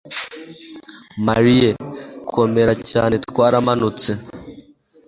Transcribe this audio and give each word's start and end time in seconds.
Marie 1.25 1.69
komera 2.31 2.73
cyane 2.89 3.15
Twaramanutse 3.25 4.11